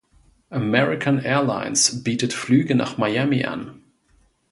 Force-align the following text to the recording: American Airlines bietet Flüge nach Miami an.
American 0.49 1.19
Airlines 1.23 2.03
bietet 2.03 2.33
Flüge 2.33 2.73
nach 2.73 2.97
Miami 2.97 3.45
an. 3.45 3.83